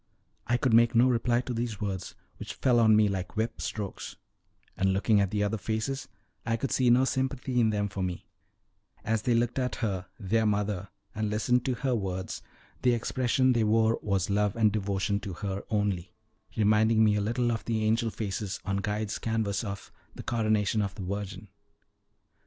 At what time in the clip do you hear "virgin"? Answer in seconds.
21.03-21.47